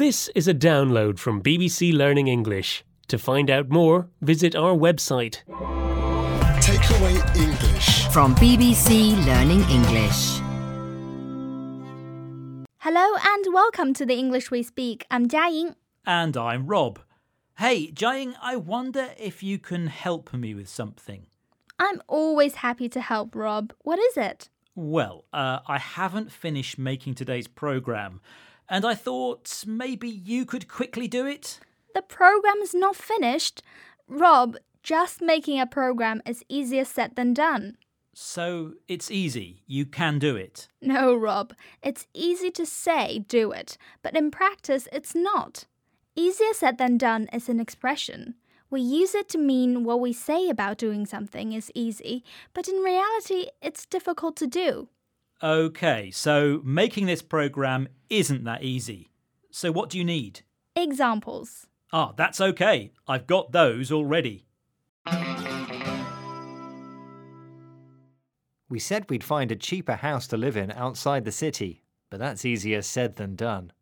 This 0.00 0.30
is 0.34 0.48
a 0.48 0.54
download 0.54 1.18
from 1.18 1.42
BBC 1.42 1.92
Learning 1.92 2.26
English. 2.26 2.82
To 3.08 3.18
find 3.18 3.50
out 3.50 3.68
more, 3.68 4.08
visit 4.22 4.56
our 4.56 4.72
website. 4.72 5.42
Takeaway 6.62 7.16
English. 7.36 8.06
From 8.06 8.34
BBC 8.36 9.14
Learning 9.26 9.60
English. 9.68 10.40
Hello 12.78 13.14
and 13.22 13.44
welcome 13.52 13.92
to 13.92 14.06
the 14.06 14.14
English 14.14 14.50
we 14.50 14.62
speak. 14.62 15.04
I'm 15.10 15.28
Jiaying. 15.28 15.74
And 16.06 16.34
I'm 16.34 16.66
Rob. 16.66 17.00
Hey, 17.58 17.92
Jiaying, 17.92 18.36
I 18.40 18.56
wonder 18.56 19.10
if 19.18 19.42
you 19.42 19.58
can 19.58 19.88
help 19.88 20.32
me 20.32 20.54
with 20.54 20.70
something. 20.70 21.26
I'm 21.78 22.00
always 22.08 22.54
happy 22.54 22.88
to 22.88 23.02
help, 23.02 23.36
Rob. 23.36 23.74
What 23.80 23.98
is 23.98 24.16
it? 24.16 24.48
Well, 24.74 25.26
uh, 25.34 25.58
I 25.66 25.76
haven't 25.76 26.32
finished 26.32 26.78
making 26.78 27.16
today's 27.16 27.46
programme, 27.48 28.22
and 28.70 28.86
I 28.86 28.94
thought 28.94 29.64
maybe 29.66 30.08
you 30.08 30.46
could 30.46 30.68
quickly 30.68 31.08
do 31.08 31.26
it? 31.26 31.58
The 31.94 32.02
program 32.02 32.58
is 32.62 32.72
not 32.72 32.96
finished. 32.96 33.62
Rob, 34.06 34.56
just 34.82 35.20
making 35.20 35.60
a 35.60 35.66
program 35.66 36.22
is 36.24 36.44
easier 36.48 36.84
said 36.84 37.16
than 37.16 37.34
done. 37.34 37.76
So 38.14 38.74
it's 38.88 39.10
easy. 39.10 39.62
You 39.66 39.86
can 39.86 40.18
do 40.18 40.36
it. 40.36 40.68
No, 40.80 41.14
Rob. 41.14 41.52
It's 41.82 42.06
easy 42.14 42.50
to 42.52 42.64
say 42.64 43.20
do 43.28 43.50
it, 43.50 43.76
but 44.02 44.16
in 44.16 44.30
practice 44.30 44.88
it's 44.92 45.14
not. 45.14 45.64
Easier 46.14 46.52
said 46.52 46.78
than 46.78 46.96
done 46.96 47.28
is 47.32 47.48
an 47.48 47.60
expression. 47.60 48.34
We 48.68 48.80
use 48.80 49.16
it 49.16 49.28
to 49.30 49.38
mean 49.38 49.82
what 49.82 50.00
we 50.00 50.12
say 50.12 50.48
about 50.48 50.78
doing 50.78 51.06
something 51.06 51.52
is 51.52 51.72
easy, 51.74 52.22
but 52.54 52.68
in 52.68 52.76
reality 52.76 53.46
it's 53.60 53.84
difficult 53.84 54.36
to 54.36 54.46
do. 54.46 54.88
Okay, 55.42 56.10
so 56.10 56.60
making 56.64 57.06
this 57.06 57.22
program 57.22 57.88
isn't 58.10 58.44
that 58.44 58.62
easy. 58.62 59.10
So 59.50 59.72
what 59.72 59.88
do 59.88 59.96
you 59.96 60.04
need? 60.04 60.42
Examples. 60.76 61.66
Ah, 61.92 62.12
that's 62.14 62.42
okay. 62.42 62.92
I've 63.08 63.26
got 63.26 63.52
those 63.52 63.90
already. 63.90 64.44
We 68.68 68.78
said 68.78 69.08
we'd 69.08 69.24
find 69.24 69.50
a 69.50 69.56
cheaper 69.56 69.94
house 69.94 70.26
to 70.28 70.36
live 70.36 70.56
in 70.56 70.70
outside 70.72 71.24
the 71.24 71.32
city, 71.32 71.82
but 72.10 72.20
that's 72.20 72.44
easier 72.44 72.82
said 72.82 73.16
than 73.16 73.34
done. 73.34 73.72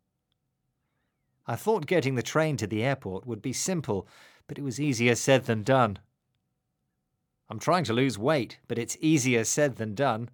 I 1.45 1.55
thought 1.57 1.85
getting 1.87 2.15
the 2.15 2.23
train 2.23 2.55
to 2.57 2.67
the 2.67 2.83
airport 2.83 3.27
would 3.27 3.41
be 3.41 3.53
simple, 3.53 4.07
but 4.47 4.57
it 4.57 4.63
was 4.63 4.79
easier 4.79 5.15
said 5.15 5.45
than 5.45 5.63
done. 5.63 5.99
I'm 7.49 7.59
trying 7.59 7.83
to 7.83 7.93
lose 7.93 8.17
weight, 8.17 8.59
but 8.67 8.79
it's 8.79 8.97
easier 9.01 9.43
said 9.43 9.75
than 9.75 9.93
done. 9.93 10.29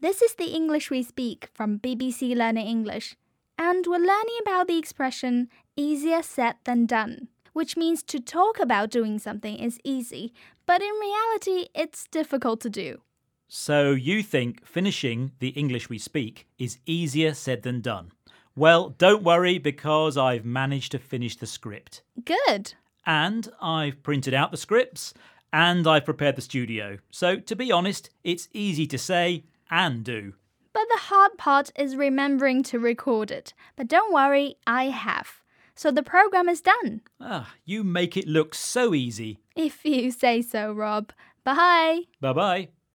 This 0.00 0.20
is 0.20 0.34
the 0.34 0.52
English 0.52 0.90
we 0.90 1.02
speak 1.02 1.48
from 1.54 1.78
BBC 1.78 2.34
Learning 2.34 2.66
English, 2.66 3.16
and 3.56 3.86
we're 3.86 3.98
learning 3.98 4.38
about 4.42 4.66
the 4.66 4.76
expression 4.76 5.48
easier 5.76 6.22
said 6.22 6.56
than 6.64 6.86
done, 6.86 7.28
which 7.52 7.76
means 7.76 8.02
to 8.04 8.18
talk 8.18 8.58
about 8.58 8.90
doing 8.90 9.20
something 9.20 9.56
is 9.56 9.78
easy, 9.84 10.32
but 10.66 10.82
in 10.82 10.92
reality 11.00 11.68
it's 11.74 12.08
difficult 12.08 12.60
to 12.62 12.70
do. 12.70 13.00
So 13.46 13.92
you 13.92 14.22
think 14.22 14.66
finishing 14.66 15.32
the 15.38 15.50
English 15.50 15.88
we 15.88 15.98
speak 15.98 16.48
is 16.58 16.78
easier 16.84 17.34
said 17.34 17.62
than 17.62 17.80
done? 17.80 18.10
Well, 18.56 18.90
don't 18.90 19.22
worry 19.22 19.58
because 19.58 20.16
I've 20.16 20.44
managed 20.44 20.92
to 20.92 20.98
finish 20.98 21.36
the 21.36 21.46
script. 21.46 22.02
Good. 22.24 22.74
And 23.06 23.48
I've 23.60 24.02
printed 24.02 24.34
out 24.34 24.50
the 24.50 24.56
scripts 24.56 25.14
and 25.52 25.86
I've 25.86 26.04
prepared 26.04 26.36
the 26.36 26.42
studio. 26.42 26.98
So 27.10 27.36
to 27.36 27.56
be 27.56 27.70
honest, 27.70 28.10
it's 28.24 28.48
easy 28.52 28.86
to 28.86 28.98
say 28.98 29.44
and 29.70 30.04
do. 30.04 30.34
But 30.72 30.86
the 30.88 31.00
hard 31.00 31.36
part 31.36 31.70
is 31.76 31.96
remembering 31.96 32.62
to 32.64 32.78
record 32.78 33.30
it. 33.30 33.52
But 33.76 33.88
don't 33.88 34.12
worry, 34.12 34.56
I 34.66 34.84
have. 34.84 35.40
So 35.74 35.90
the 35.90 36.02
program 36.02 36.48
is 36.48 36.60
done. 36.60 37.02
Ah, 37.20 37.54
you 37.64 37.84
make 37.84 38.16
it 38.16 38.26
look 38.26 38.54
so 38.54 38.94
easy. 38.94 39.38
If 39.56 39.84
you 39.84 40.10
say 40.10 40.42
so, 40.42 40.72
Rob. 40.72 41.12
Bye. 41.44 42.02
Bye 42.20 42.32
bye. 42.32 42.68